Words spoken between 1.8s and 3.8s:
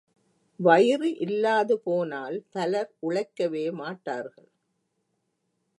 போனால் பலர் உழைக்கவே